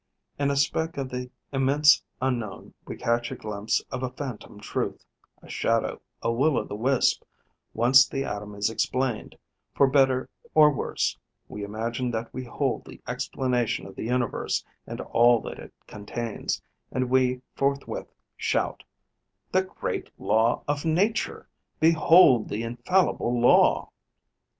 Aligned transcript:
In 0.39 0.49
a 0.49 0.55
speck 0.55 0.97
of 0.97 1.09
the 1.09 1.29
immense 1.51 2.03
unknown 2.19 2.73
we 2.87 2.97
catch 2.97 3.31
a 3.31 3.35
glimpse 3.35 3.83
of 3.91 4.01
a 4.01 4.09
phantom 4.09 4.59
truth, 4.59 5.05
a 5.43 5.47
shadow, 5.47 6.01
a 6.23 6.33
will 6.33 6.57
o' 6.57 6.63
the 6.63 6.73
wisp; 6.75 7.21
once 7.75 8.07
the 8.07 8.23
atom 8.23 8.55
is 8.55 8.67
explained, 8.71 9.35
for 9.75 9.85
better 9.85 10.27
or 10.55 10.73
worse, 10.73 11.19
we 11.47 11.63
imagine 11.63 12.09
that 12.09 12.33
we 12.33 12.43
hold 12.45 12.85
the 12.85 12.99
explanation 13.07 13.85
of 13.85 13.95
the 13.95 14.05
universe 14.05 14.65
and 14.87 15.01
all 15.01 15.39
that 15.41 15.59
it 15.59 15.71
contains; 15.85 16.63
and 16.91 17.11
we 17.11 17.43
forthwith 17.55 18.07
shout: 18.35 18.81
'The 19.51 19.65
great 19.65 20.09
law 20.17 20.63
of 20.67 20.83
Nature! 20.83 21.47
Behold 21.79 22.49
the 22.49 22.63
infallible 22.63 23.39
law!' 23.39 23.91